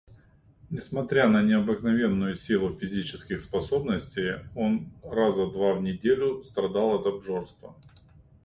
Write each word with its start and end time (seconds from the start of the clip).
Несмотря 0.71 1.27
на 1.27 1.43
необыкновенную 1.43 2.33
силу 2.33 2.75
физических 2.75 3.39
способностей, 3.39 4.43
он 4.55 4.91
раза 5.03 5.45
два 5.45 5.75
в 5.75 5.83
неделю 5.83 6.43
страдал 6.43 6.95
от 6.95 7.05
обжорства. 7.05 7.75